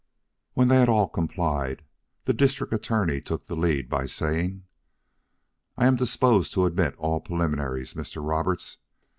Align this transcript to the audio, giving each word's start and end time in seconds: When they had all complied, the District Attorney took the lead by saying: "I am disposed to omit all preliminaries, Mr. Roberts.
When 0.55 0.67
they 0.69 0.77
had 0.79 0.89
all 0.89 1.07
complied, 1.07 1.83
the 2.25 2.33
District 2.33 2.73
Attorney 2.73 3.21
took 3.21 3.45
the 3.45 3.55
lead 3.55 3.87
by 3.87 4.07
saying: 4.07 4.63
"I 5.77 5.85
am 5.85 5.95
disposed 5.95 6.53
to 6.55 6.63
omit 6.65 6.95
all 6.97 7.21
preliminaries, 7.21 7.93
Mr. 7.93 8.19
Roberts. 8.27 8.79